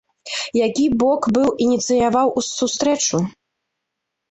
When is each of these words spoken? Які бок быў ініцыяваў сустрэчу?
Які 0.67 0.85
бок 1.03 1.21
быў 1.35 1.47
ініцыяваў 1.67 2.27
сустрэчу? 2.57 3.23